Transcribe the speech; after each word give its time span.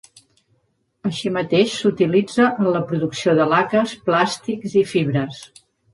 Així 1.09 1.31
mateix 1.35 1.75
s'utilitza 1.81 2.47
en 2.65 2.69
la 2.77 2.81
producció 2.93 3.35
de 3.41 3.47
laques, 3.53 3.95
plàstics 4.09 4.79
i 4.83 4.85
fibres. 4.95 5.45